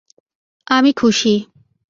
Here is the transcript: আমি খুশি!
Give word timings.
আমি 0.67 0.91
খুশি! 0.93 1.33